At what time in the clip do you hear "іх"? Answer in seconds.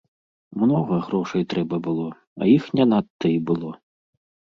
2.55-2.65